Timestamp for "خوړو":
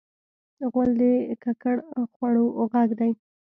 2.13-2.45